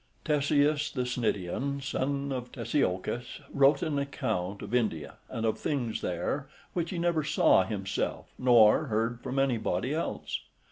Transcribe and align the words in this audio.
Ctesias 0.25 0.91
the 0.91 1.05
Cnidian, 1.05 1.79
son 1.79 2.31
of 2.31 2.51
Ctesiochus, 2.51 3.39
wrote 3.53 3.83
an 3.83 3.99
account 3.99 4.63
of 4.63 4.73
India 4.73 5.17
and 5.29 5.45
of 5.45 5.59
things 5.59 6.01
there, 6.01 6.49
which 6.73 6.89
he 6.89 6.97
never 6.97 7.23
saw 7.23 7.61
himself, 7.61 8.25
nor 8.39 8.85
heard 8.85 9.21
from 9.21 9.37
anybody 9.37 9.93
else. 9.93 10.39